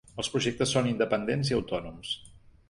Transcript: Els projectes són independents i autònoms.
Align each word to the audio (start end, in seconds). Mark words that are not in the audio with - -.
Els 0.21 0.29
projectes 0.35 0.73
són 0.75 0.89
independents 0.93 1.53
i 1.53 1.59
autònoms. 1.59 2.17